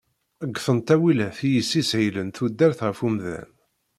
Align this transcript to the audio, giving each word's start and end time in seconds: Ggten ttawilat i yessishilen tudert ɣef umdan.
Ggten 0.53 0.77
ttawilat 0.79 1.37
i 1.47 1.49
yessishilen 1.55 2.29
tudert 2.35 2.79
ɣef 2.87 2.99
umdan. 3.07 3.49